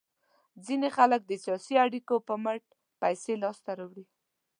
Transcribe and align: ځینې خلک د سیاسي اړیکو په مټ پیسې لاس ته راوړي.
ځینې 0.65 0.89
خلک 0.97 1.21
د 1.25 1.31
سیاسي 1.43 1.75
اړیکو 1.85 2.15
په 2.27 2.33
مټ 2.43 2.63
پیسې 3.01 3.33
لاس 3.43 3.57
ته 3.65 3.71
راوړي. 3.79 4.05